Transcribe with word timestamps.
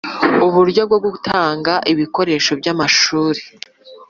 Uburyo 0.45 0.81
bwo 0.89 0.97
gutanga 1.05 1.73
ibikoresho 1.91 2.51
byamashuri 2.59 3.41